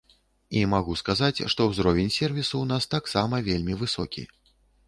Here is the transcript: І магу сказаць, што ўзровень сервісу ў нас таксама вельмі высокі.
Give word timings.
І 0.59 0.63
магу 0.71 0.95
сказаць, 1.01 1.43
што 1.55 1.61
ўзровень 1.73 2.11
сервісу 2.17 2.49
ў 2.59 2.65
нас 2.73 2.91
таксама 2.95 3.45
вельмі 3.51 3.81
высокі. 3.83 4.29